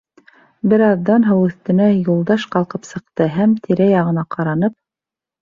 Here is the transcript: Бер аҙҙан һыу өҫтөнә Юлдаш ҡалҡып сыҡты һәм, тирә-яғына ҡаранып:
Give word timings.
Бер 0.71 0.83
аҙҙан 0.85 1.27
һыу 1.31 1.43
өҫтөнә 1.49 1.89
Юлдаш 1.89 2.47
ҡалҡып 2.57 2.89
сыҡты 2.93 3.29
һәм, 3.37 3.55
тирә-яғына 3.69 4.27
ҡаранып: 4.39 4.77